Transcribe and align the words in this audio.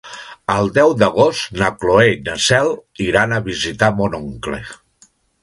El 0.51 0.69
deu 0.77 0.93
d'agost 1.01 1.59
na 1.63 1.67
Cloè 1.83 2.07
i 2.13 2.17
na 2.31 2.39
Cel 2.47 2.73
iran 3.09 3.37
a 3.37 3.43
visitar 3.51 3.93
mon 4.01 4.19
oncle. 4.23 4.65